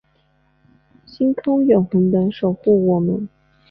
[1.05, 3.29] 星空永恒的守护我们